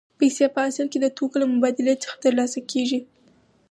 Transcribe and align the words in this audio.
پیسې 0.19 0.45
په 0.55 0.59
اصل 0.69 0.85
کې 0.91 0.99
د 1.01 1.07
توکو 1.17 1.37
له 1.41 1.47
مبادلې 1.53 1.93
څخه 2.03 2.15
ترلاسه 2.25 2.59
کېږي 2.71 2.99